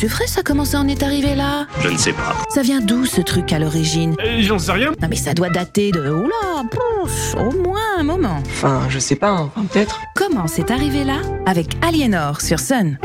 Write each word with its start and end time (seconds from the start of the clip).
c'est 0.00 0.06
vrai, 0.06 0.26
ça 0.26 0.42
commence 0.42 0.74
à 0.74 0.80
en 0.80 0.88
est 0.88 1.02
arrivé 1.02 1.34
là 1.34 1.66
Je 1.80 1.88
ne 1.88 1.96
sais 1.96 2.12
pas. 2.12 2.34
Ça 2.50 2.62
vient 2.62 2.80
d'où 2.80 3.06
ce 3.06 3.20
truc 3.20 3.52
à 3.52 3.58
l'origine 3.58 4.14
Euh, 4.24 4.38
J'en 4.40 4.58
sais 4.58 4.72
rien. 4.72 4.90
Non 5.00 5.08
mais 5.08 5.16
ça 5.16 5.34
doit 5.34 5.48
dater 5.50 5.90
de... 5.92 6.10
Oula, 6.10 6.62
pouf, 6.70 7.34
au 7.36 7.50
moins 7.62 7.80
un 7.98 8.02
moment. 8.02 8.42
Enfin, 8.46 8.82
je 8.88 8.98
sais 8.98 9.16
pas, 9.16 9.30
hein. 9.30 9.50
Enfin, 9.56 9.66
peut-être. 9.66 10.00
Comment 10.14 10.46
c'est 10.46 10.70
arrivé 10.70 11.04
là 11.04 11.16
Avec 11.46 11.76
Aliénor 11.82 12.40
sur 12.40 12.60
Sun. 12.60 12.98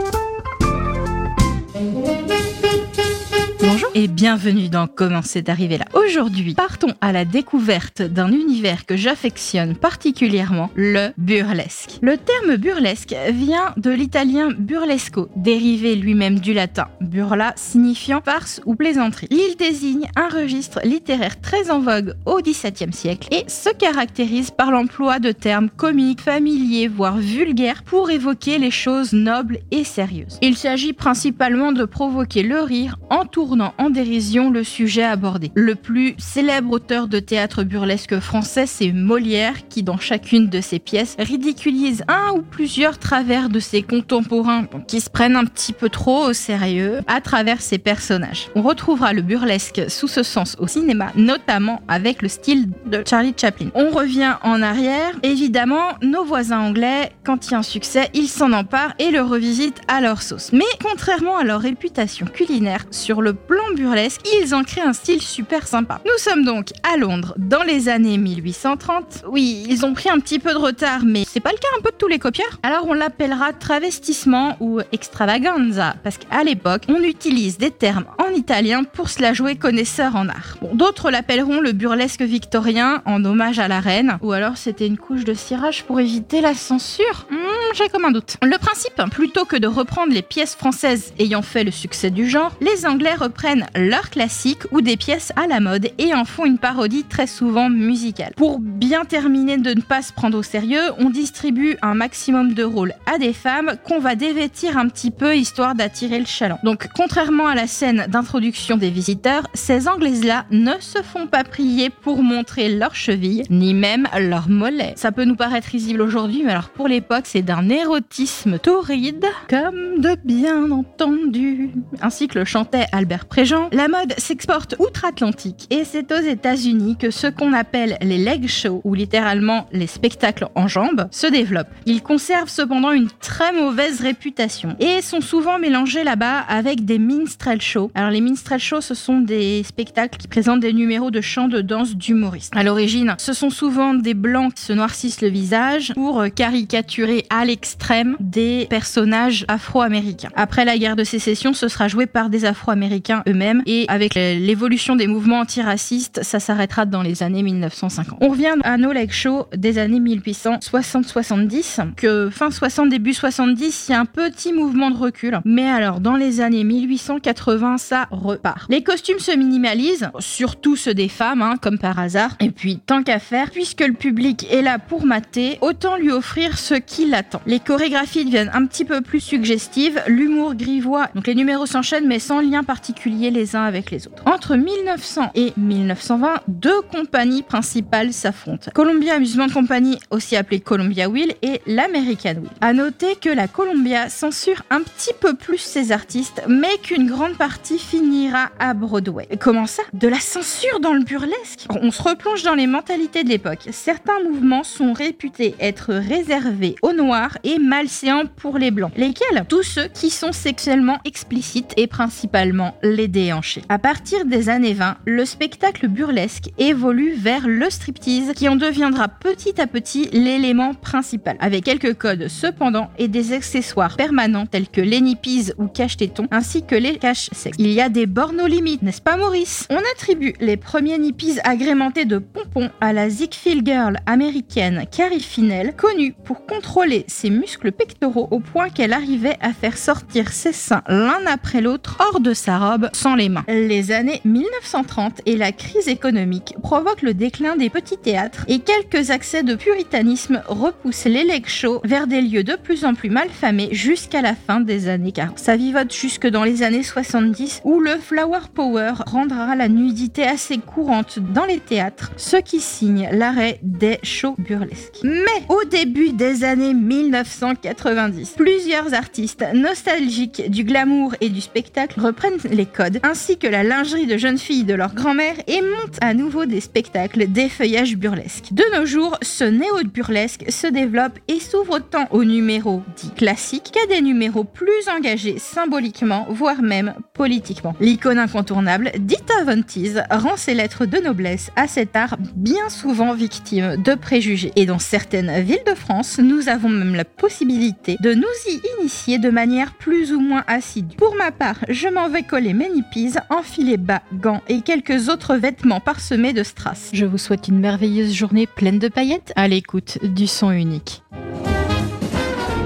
Bonjour 3.72 3.92
et 3.94 4.08
bienvenue 4.08 4.68
dans 4.68 4.88
Comment 4.88 5.22
c'est 5.22 5.48
arrivé 5.48 5.78
là. 5.78 5.86
Aujourd'hui, 5.94 6.56
partons 6.56 6.96
à 7.02 7.12
la 7.12 7.24
découverte 7.24 8.02
d'un 8.02 8.32
univers 8.32 8.88
que 8.88 8.98
j'affectionne 8.98 9.76
particulièrement, 9.76 10.72
le 10.74 11.10
burlesque. 11.20 12.00
Le 12.02 12.18
terme 12.18 12.56
burlesque 12.56 13.16
vient 13.32 13.76
de 13.78 13.92
l'italien 13.92 14.50
burlesco, 14.58 15.30
dérivé 15.36 15.96
lui-même 15.96 16.40
du 16.40 16.54
latin 16.54 16.88
burla 17.00 17.54
signifiant 17.58 18.22
farce 18.26 18.60
ou 18.66 18.74
plaisanterie. 18.74 19.28
Il 19.30 19.56
désigne 19.56 20.10
un 20.16 20.30
registre 20.30 20.80
littéraire 20.84 21.40
très 21.40 21.70
en 21.70 21.80
vogue 21.80 22.16
au 22.26 22.42
XVIIe 22.42 22.92
siècle 22.92 23.28
et 23.30 23.48
se 23.48 23.70
caractérise 23.70 24.50
par 24.50 24.72
l'emploi 24.72 25.20
de 25.20 25.32
termes 25.32 25.70
comiques, 25.70 26.22
familiers, 26.22 26.88
voire 26.88 27.18
vulgaires 27.18 27.84
pour 27.84 28.10
évoquer 28.10 28.58
les 28.58 28.72
choses 28.72 29.14
nobles 29.14 29.60
et 29.70 29.84
sérieuses. 29.84 30.40
Il 30.42 30.58
s'agit 30.58 30.94
principalement 30.94 31.72
de 31.72 31.86
provoquer 31.86 32.42
le 32.42 32.62
rire 32.62 32.98
en 33.12 33.26
tournant 33.26 33.59
en 33.60 33.90
dérision 33.90 34.50
le 34.50 34.64
sujet 34.64 35.04
abordé. 35.04 35.52
Le 35.56 35.76
plus 35.76 36.16
célèbre 36.18 36.72
auteur 36.72 37.08
de 37.08 37.20
théâtre 37.20 37.64
burlesque 37.64 38.20
français, 38.20 38.66
c'est 38.66 38.92
Molière, 38.92 39.68
qui 39.68 39.84
dans 39.84 39.98
chacune 39.98 40.50
de 40.50 40.62
ses 40.62 40.80
pièces 40.80 41.16
ridiculise 41.20 42.04
un 42.08 42.34
ou 42.36 42.42
plusieurs 42.42 42.98
travers 42.98 43.50
de 43.50 43.60
ses 43.60 43.82
contemporains 43.82 44.66
qui 44.88 45.02
se 45.02 45.10
prennent 45.10 45.36
un 45.36 45.46
petit 45.46 45.74
peu 45.74 45.90
trop 45.90 46.30
au 46.30 46.34
sérieux 46.34 47.00
à 47.08 47.22
travers 47.22 47.62
ses 47.62 47.78
personnages. 47.78 48.50
On 48.56 48.62
retrouvera 48.62 49.14
le 49.14 49.22
burlesque 49.22 49.82
sous 49.90 50.08
ce 50.08 50.24
sens 50.24 50.56
au 50.60 50.68
cinéma, 50.68 51.12
notamment 51.16 51.82
avec 51.88 52.22
le 52.22 52.30
style 52.30 52.70
de 52.86 53.04
Charlie 53.08 53.34
Chaplin. 53.36 53.70
On 53.76 53.90
revient 53.90 54.36
en 54.44 54.62
arrière, 54.62 55.12
évidemment, 55.24 55.94
nos 56.02 56.24
voisins 56.24 56.60
anglais, 56.60 57.12
quand 57.24 57.48
il 57.48 57.52
y 57.52 57.56
a 57.56 57.60
un 57.60 57.64
succès, 57.64 58.10
ils 58.14 58.28
s'en 58.28 58.54
emparent 58.54 58.94
et 59.00 59.12
le 59.12 59.22
revisitent 59.22 59.82
à 59.88 60.02
leur 60.02 60.22
sauce. 60.22 60.52
Mais 60.54 60.66
contrairement 60.84 61.38
à 61.38 61.44
leur 61.44 61.62
réputation 61.62 62.26
culinaire, 62.26 62.86
sur 62.92 63.22
le 63.22 63.34
plan 63.50 63.74
burlesque, 63.76 64.22
ils 64.44 64.54
en 64.54 64.64
créent 64.64 64.84
un 64.84 64.94
style 64.94 65.24
super 65.24 65.68
sympa. 65.68 66.00
Nous 66.06 66.18
sommes 66.20 66.46
donc 66.46 66.68
à 66.84 66.98
Londres 66.98 67.34
dans 67.38 67.64
les 67.64 67.90
années 67.90 68.20
1830. 68.20 69.24
Oui, 69.28 69.66
ils 69.68 69.88
ont 69.88 69.96
pris 69.96 70.08
un 70.08 70.20
petit 70.20 70.38
peu 70.38 70.52
de 70.54 70.58
retard, 70.60 71.00
mais 71.04 71.24
c'est 71.28 71.40
pas 71.40 71.50
le 71.50 71.58
cas 71.58 71.68
un 71.76 71.82
peu 71.82 71.90
de 71.90 71.96
tous 71.96 72.08
les 72.08 72.20
copieurs. 72.20 72.60
Alors 72.62 72.86
on 72.88 72.94
l'appellera 72.94 73.52
travestissement 73.54 74.56
ou 74.60 74.82
extravaganza, 74.92 75.96
parce 76.04 76.20
qu'à 76.20 76.44
l'époque, 76.44 76.84
on 76.90 77.02
utilise 77.02 77.58
des 77.58 77.72
termes 77.72 78.06
en 78.20 78.32
italien 78.36 78.84
pour 78.84 79.10
se 79.10 79.20
la 79.20 79.34
jouer 79.34 79.56
connaisseur 79.56 80.16
en 80.16 80.30
art. 80.30 80.58
Bon, 80.62 80.76
d'autres 80.76 81.10
l'appelleront 81.10 81.60
le 81.60 81.72
burlesque 81.72 82.22
victorien 82.22 83.02
en 83.06 83.26
hommage 83.26 83.58
à 83.58 83.68
la 83.68 83.80
reine, 83.80 84.20
ou 84.22 84.32
alors 84.32 84.58
c'était 84.58 84.86
une 84.86 85.00
couche 85.00 85.24
de 85.24 85.34
cirage 85.34 85.86
pour 85.86 86.00
éviter 86.00 86.42
la 86.42 86.54
censure. 86.54 87.26
Hmm, 87.32 87.36
J'ai 87.76 87.88
comme 87.88 88.04
un 88.04 88.12
doute. 88.12 88.36
Le 88.42 88.58
principe, 88.58 89.02
plutôt 89.12 89.46
que 89.46 89.56
de 89.56 89.68
reprendre 89.68 90.12
les 90.12 90.24
pièces 90.24 90.56
françaises 90.56 91.14
ayant 91.20 91.44
fait 91.44 91.64
le 91.64 91.72
succès 91.72 92.10
du 92.10 92.28
genre, 92.28 92.54
les 92.62 92.86
Anglais 92.86 93.14
reprennent 93.14 93.68
leurs 93.76 94.10
classiques 94.10 94.64
ou 94.72 94.82
des 94.82 94.98
pièces 94.98 95.32
à 95.36 95.48
la 95.48 95.60
mode 95.60 95.90
et 95.98 96.14
en 96.14 96.26
font 96.26 96.46
une 96.46 96.58
parodie 96.58 97.04
très 97.04 97.28
souvent 97.28 97.70
musicale. 97.70 98.34
Pour 98.36 98.60
bien 98.60 99.06
terminer 99.06 99.58
de 99.58 99.74
ne 99.74 99.82
pas 99.82 100.02
se 100.02 100.12
prendre 100.12 100.38
au 100.38 100.44
sérieux, 100.44 100.82
on 100.98 101.10
distribue 101.10 101.78
un 101.82 101.94
maximum 101.94 102.54
de 102.54 102.64
rôles 102.64 102.96
à 103.06 103.18
des 103.18 103.34
femmes 103.34 103.76
qu'on 103.86 104.00
va 104.00 104.16
dévêtir 104.16 104.78
un 104.78 104.90
petit 104.90 105.12
peu 105.12 105.38
histoire 105.38 105.76
d'attirer 105.76 106.20
le 106.20 106.26
chaland. 106.26 106.60
Donc 106.64 106.90
contrairement 106.96 107.48
à 107.48 107.56
la 107.56 107.68
scène 107.68 108.08
d'introduction 108.10 108.78
des 108.78 108.90
visiteurs, 108.90 109.48
ces 109.54 109.88
Anglaises-là 109.88 110.46
ne 110.52 110.74
se 110.80 111.02
font 111.02 111.28
pas 111.28 111.44
prier 111.44 111.92
pour 111.92 112.24
montrer 112.24 112.70
leurs 112.70 112.96
chevilles, 112.96 113.44
ni 113.50 113.74
même 113.74 114.08
leurs 114.20 114.50
mollets. 114.50 114.94
Ça 114.96 115.12
peut 115.12 115.26
nous 115.26 115.36
paraître 115.36 115.70
risible 115.70 116.02
aujourd'hui, 116.02 116.42
mais 116.44 116.52
alors 116.52 116.70
pour 116.70 116.88
l'époque, 116.88 117.26
c'est 117.26 117.42
d'un 117.42 117.59
érotisme 117.68 118.60
torride, 118.60 119.26
comme 119.50 120.00
de 120.00 120.16
bien 120.24 120.72
entendu. 120.72 121.72
Ainsi 122.02 122.30
que 122.30 122.40
le 122.40 122.46
chantait 122.46 122.86
Albert 122.94 123.26
Préjean, 123.26 123.68
la 123.74 123.90
mode 123.90 124.14
s'exporte 124.18 124.76
outre-Atlantique 124.80 125.68
et 125.70 125.84
c'est 125.84 126.12
aux 126.14 126.22
États-Unis 126.22 126.96
que 126.98 127.12
ce 127.12 127.28
qu'on 127.28 127.52
appelle 127.52 127.98
les 128.02 128.18
leg 128.18 128.48
shows, 128.48 128.82
ou 128.84 128.94
littéralement 128.94 129.68
les 129.72 129.88
spectacles 129.88 130.48
en 130.56 130.68
jambes, 130.68 131.08
se 131.12 131.28
développent. 131.28 131.74
Ils 131.86 132.02
conservent 132.02 132.50
cependant 132.50 132.92
une 132.92 133.10
très 133.20 133.52
mauvaise 133.52 134.00
réputation 134.02 134.76
et 134.80 135.02
sont 135.02 135.22
souvent 135.22 135.60
mélangés 135.60 136.04
là-bas 136.04 136.40
avec 136.48 136.86
des 136.86 137.00
minstrel 137.00 137.62
shows. 137.62 137.92
Alors 137.96 138.12
les 138.12 138.22
minstrel 138.22 138.60
shows, 138.60 138.82
ce 138.82 138.94
sont 138.94 139.20
des 139.20 139.64
spectacles 139.64 140.18
qui 140.18 140.28
présentent 140.28 140.62
des 140.62 140.74
numéros 140.74 141.12
de 141.12 141.22
chant, 141.22 141.48
de 141.48 141.62
danse, 141.62 141.96
d'humoristes. 141.96 142.54
À 142.56 142.64
l'origine, 142.64 143.16
ce 143.18 143.34
sont 143.34 143.50
souvent 143.50 143.94
des 143.94 144.14
blancs 144.14 144.54
qui 144.54 144.64
se 144.64 144.74
noircissent 144.74 145.22
le 145.22 145.30
visage 145.30 145.94
pour 145.96 146.24
caricaturer 146.36 147.26
à 147.30 147.46
l'extrême 147.50 148.16
des 148.20 148.68
personnages 148.70 149.44
afro-américains. 149.48 150.30
Après 150.36 150.66
la 150.66 150.78
guerre 150.78 150.96
de 150.96 151.04
sécession, 151.04 151.56
ce 151.56 151.68
sera 151.68 151.88
joué 151.88 152.06
par 152.06 152.30
des 152.30 152.46
afro-américains 152.46 153.24
eux-mêmes 153.28 153.64
et 153.66 153.86
avec 153.88 154.14
l'évolution 154.14 154.96
des 154.96 155.08
mouvements 155.08 155.40
antiracistes, 155.40 156.20
ça 156.22 156.40
s'arrêtera 156.40 156.86
dans 156.86 157.02
les 157.02 157.24
années 157.24 157.42
1950. 157.42 158.20
On 158.22 158.30
revient 158.30 158.54
à 158.64 158.78
nos 158.78 158.92
leg 158.92 159.12
shows 159.12 159.48
des 159.56 159.80
années 159.80 160.00
1860-70, 160.00 161.96
que 161.96 162.30
fin 162.30 162.52
60, 162.52 162.90
début 162.90 163.16
70, 163.16 163.88
il 163.88 163.94
y 163.94 163.96
a 163.96 164.00
un 164.00 164.06
petit 164.06 164.54
mouvement 164.54 164.92
de 164.92 164.98
recul. 164.98 165.40
Mais 165.44 165.68
alors, 165.68 166.02
dans 166.02 166.18
les 166.18 166.42
années 166.42 166.64
1880, 166.64 167.80
ça 167.80 168.08
repart. 168.12 168.70
Les 168.70 168.84
costumes 168.84 169.18
se 169.18 169.36
minimalisent, 169.36 170.12
surtout 170.20 170.76
ceux 170.76 170.94
des 170.94 171.10
femmes, 171.10 171.42
hein, 171.42 171.56
comme 171.60 171.80
par 171.80 171.98
hasard. 171.98 172.36
Et 172.42 172.52
puis, 172.52 172.78
tant 172.78 173.02
qu'à 173.02 173.18
faire, 173.18 173.50
puisque 173.50 173.82
le 173.82 173.94
public 173.94 174.46
est 174.52 174.62
là 174.62 174.78
pour 174.78 175.08
mater, 175.08 175.58
autant 175.62 175.98
lui 175.98 176.12
offrir 176.12 176.60
ce 176.60 176.76
qui 176.76 177.08
l'attend. 177.08 177.39
Les 177.46 177.60
chorégraphies 177.60 178.26
deviennent 178.26 178.52
un 178.54 178.66
petit 178.66 178.86
peu 178.86 179.02
plus 179.02 179.22
suggestives, 179.22 180.02
l'humour 180.08 180.56
grivois, 180.56 181.08
donc 181.16 181.26
les 181.26 181.36
numéros 181.36 181.66
s'enchaînent 181.66 182.08
mais 182.08 182.20
sans 182.20 182.42
lien 182.42 182.64
particulier 182.64 183.32
les 183.32 183.56
uns 183.56 183.64
avec 183.64 183.92
les 183.92 184.08
autres. 184.08 184.24
Entre 184.26 184.56
1900 184.56 185.32
et 185.36 185.54
1920, 185.58 186.42
deux 186.48 186.82
compagnies 186.82 187.44
principales 187.44 188.14
s'affrontent. 188.14 188.72
Columbia 188.74 189.16
Amusement 189.16 189.48
Company, 189.50 189.98
aussi 190.12 190.36
appelée 190.36 190.60
Columbia 190.60 191.10
Wheel, 191.10 191.34
et 191.42 191.62
l'American 191.66 192.36
Wheel. 192.36 192.52
À 192.62 192.74
noter 192.74 193.16
que 193.16 193.30
la 193.30 193.48
Columbia 193.48 194.10
censure 194.10 194.64
un 194.70 194.82
petit 194.82 195.14
peu 195.20 195.34
plus 195.34 195.58
ses 195.58 195.92
artistes, 195.92 196.42
mais 196.48 196.78
qu'une 196.84 197.08
grande 197.08 197.38
partie 197.38 197.80
finira 197.80 198.50
à 198.60 198.74
Broadway. 198.74 199.28
Comment 199.40 199.66
ça? 199.66 199.84
De 199.94 200.08
la 200.08 200.20
censure 200.20 200.80
dans 200.82 200.94
le 200.94 201.04
burlesque? 201.04 201.68
On 201.70 201.92
se 201.92 202.04
replonge 202.04 202.44
dans 202.44 202.56
les 202.56 202.68
mentalités 202.68 203.24
de 203.24 203.30
l'époque. 203.30 203.68
Certains 203.72 204.22
mouvements 204.24 204.64
sont 204.64 204.94
réputés 204.94 205.56
être 205.60 205.94
réservés 205.94 206.76
aux 206.82 206.94
noirs 206.94 207.29
et 207.44 207.60
malséants 207.60 208.26
pour 208.36 208.58
les 208.58 208.72
blancs. 208.72 208.92
Lesquels? 208.98 209.46
Tous 209.48 209.64
ceux 209.64 209.88
qui 209.88 210.10
sont 210.10 210.32
sexuellement 210.32 211.00
explicites 211.06 211.74
et 211.78 211.88
principalement 211.88 212.76
les 212.84 213.08
déhanchés. 213.08 213.64
À 213.70 213.80
partir 213.80 214.26
des 214.26 214.50
années 214.50 214.74
20, 214.74 214.98
le 215.06 215.26
spectacle 215.26 215.88
burlesque 215.88 216.50
évolue 216.58 217.14
vers 217.14 217.48
le 217.48 217.70
striptease 217.70 218.34
qui 218.36 218.48
en 218.50 218.56
deviendra 218.56 219.08
petit 219.08 219.60
à 219.60 219.68
petit 219.68 220.10
l'élément 220.12 220.74
principal, 220.74 221.38
avec 221.40 221.64
quelques 221.64 221.96
codes 221.96 222.28
cependant 222.28 222.90
et 222.98 223.08
des 223.08 223.34
accessoires 223.34 223.96
permanents 223.96 224.46
tels 224.46 224.68
que 224.68 224.82
les 224.82 225.02
nippies 225.02 225.52
ou 225.58 225.68
cache-tétons 225.68 226.28
ainsi 226.32 226.66
que 226.66 226.76
les 226.76 226.98
cache-sexe. 226.98 227.58
Il 227.60 227.72
y 227.72 227.82
a 227.82 227.90
des 227.90 228.06
bornes 228.06 228.42
aux 228.42 228.48
limites, 228.48 228.82
n'est-ce 228.82 229.02
pas 229.02 229.18
Maurice? 229.18 229.68
On 229.70 229.82
attribue 229.94 230.34
les 230.40 230.58
premiers 230.58 230.98
nippies 230.98 231.40
agrémentés 231.44 232.06
de 232.06 232.18
pompons 232.18 232.70
à 232.82 232.94
la 232.94 233.10
Ziegfeld 233.10 233.66
Girl 233.66 233.98
américaine 234.06 234.86
Carrie 234.92 235.20
Finel, 235.20 235.76
connue 235.76 236.14
pour 236.24 236.46
contrôler 236.46 237.06
ses 237.20 237.30
muscles 237.30 237.74
pectoraux 237.74 238.30
au 238.32 238.40
point 238.40 238.70
qu'elle 238.70 238.94
arrivait 238.94 239.36
à 239.42 239.52
faire 239.52 239.78
sortir 239.78 240.32
ses 240.32 240.54
seins 240.54 240.84
l'un 240.88 241.26
après 241.28 241.60
l'autre 241.60 241.98
hors 242.00 242.22
de 242.22 242.34
sa 242.34 242.58
robe 242.58 242.90
sans 242.94 243.16
les 243.16 243.28
mains. 243.28 243.44
Les 243.50 243.92
années 243.92 244.22
1930 244.24 245.22
et 245.26 245.36
la 245.36 245.52
crise 245.52 245.90
économique 245.90 246.56
provoquent 246.64 247.02
le 247.02 247.14
déclin 247.14 247.58
des 247.58 247.70
petits 247.70 247.98
théâtres 247.98 248.46
et 248.48 248.60
quelques 248.60 249.10
accès 249.10 249.44
de 249.44 249.56
puritanisme 249.56 250.42
repoussent 250.48 251.06
les 251.06 251.26
leg 251.26 251.46
shows 251.46 251.82
vers 251.84 252.08
des 252.08 252.22
lieux 252.22 252.46
de 252.46 252.56
plus 252.56 252.86
en 252.86 252.94
plus 252.94 253.10
malfamés 253.10 253.68
jusqu'à 253.74 254.22
la 254.22 254.34
fin 254.34 254.62
des 254.62 254.88
années 254.88 255.12
40. 255.12 255.40
Ça 255.40 255.58
vivote 255.58 255.94
jusque 255.94 256.28
dans 256.28 256.46
les 256.46 256.64
années 256.64 256.84
70 256.84 257.64
où 257.66 257.82
le 257.82 257.98
flower 257.98 258.48
power 258.54 258.94
rendra 259.06 259.58
la 259.58 259.68
nudité 259.68 260.24
assez 260.24 260.58
courante 260.58 261.20
dans 261.20 261.46
les 261.46 261.60
théâtres, 261.60 262.14
ce 262.16 262.38
qui 262.38 262.62
signe 262.62 263.10
l'arrêt 263.12 263.60
des 263.62 264.00
shows 264.04 264.36
burlesques. 264.38 265.00
Mais 265.04 265.44
au 265.50 265.66
début 265.66 266.14
des 266.14 266.46
années 266.46 266.74
1990. 267.10 268.36
Plusieurs 268.38 268.94
artistes 268.94 269.46
nostalgiques 269.54 270.50
du 270.50 270.64
glamour 270.64 271.16
et 271.22 271.30
du 271.30 271.42
spectacle 271.42 272.00
reprennent 272.00 272.38
les 272.52 272.66
codes, 272.66 273.00
ainsi 273.04 273.38
que 273.38 273.48
la 273.48 273.64
lingerie 273.64 274.06
de 274.06 274.18
jeunes 274.18 274.38
filles 274.38 274.64
de 274.64 274.74
leur 274.74 274.94
grand-mère 274.94 275.36
et 275.48 275.62
montent 275.62 275.98
à 276.02 276.14
nouveau 276.14 276.46
des 276.46 276.62
spectacles 276.62 277.28
d'effeuillage 277.28 277.98
burlesque. 277.98 278.52
De 278.52 278.64
nos 278.78 278.86
jours, 278.86 279.18
ce 279.22 279.44
néo-burlesque 279.44 280.52
se 280.52 280.68
développe 280.68 281.18
et 281.28 281.40
s'ouvre 281.40 281.80
tant 281.80 282.08
aux 282.12 282.24
numéros 282.24 282.84
dits 282.96 283.12
classiques 283.16 283.72
qu'à 283.74 283.86
des 283.88 284.02
numéros 284.02 284.44
plus 284.44 284.88
engagés 284.96 285.40
symboliquement, 285.40 286.28
voire 286.30 286.62
même 286.62 286.94
politiquement. 287.14 287.76
L'icône 287.80 288.20
incontournable, 288.20 288.92
Dita 289.00 289.44
Von 289.46 289.64
rend 290.12 290.38
ses 290.38 290.54
lettres 290.54 290.86
de 290.86 290.98
noblesse 290.98 291.52
à 291.56 291.68
cet 291.68 291.96
art 291.96 292.18
bien 292.36 292.70
souvent 292.70 293.14
victime 293.14 293.76
de 293.78 293.96
préjugés. 293.96 294.52
Et 294.56 294.66
dans 294.66 294.80
certaines 294.80 295.42
villes 295.42 295.58
de 295.66 295.76
France, 295.76 296.20
nous 296.20 296.50
avons 296.50 296.70
même 296.70 296.89
la 296.96 297.06
possibilité 297.06 297.98
de 298.02 298.14
nous 298.14 298.24
y 298.48 298.62
initier 298.80 299.18
de 299.18 299.30
manière 299.30 299.74
plus 299.74 300.14
ou 300.14 300.20
moins 300.20 300.44
assidue. 300.48 300.98
Pour 300.98 301.16
ma 301.16 301.32
part, 301.32 301.58
je 301.70 301.88
m'en 301.88 302.10
vais 302.10 302.24
coller 302.24 302.54
mes 302.54 302.70
nippies, 302.70 303.14
enfiler 303.30 303.78
bas, 303.78 304.02
gants 304.14 304.42
et 304.48 304.62
quelques 304.62 305.10
autres 305.10 305.36
vêtements 305.36 305.80
parsemés 305.80 306.34
de 306.34 306.44
strass. 306.44 306.90
Je 306.94 307.06
vous 307.06 307.18
souhaite 307.18 307.48
une 307.48 307.60
merveilleuse 307.60 308.14
journée 308.14 308.48
pleine 308.48 308.80
de 308.80 308.88
paillettes 308.88 309.34
à 309.36 309.48
l'écoute 309.48 309.98
du 310.04 310.28
son 310.28 310.52
unique. 310.52 311.04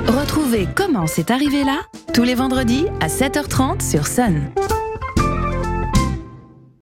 Retrouvez 0.07 0.67
Comment 0.75 1.07
c'est 1.07 1.31
arrivé 1.31 1.63
là 1.63 1.79
tous 2.13 2.23
les 2.23 2.35
vendredis 2.35 2.85
à 3.01 3.07
7h30 3.07 3.81
sur 3.81 4.05
Sun. 4.05 4.51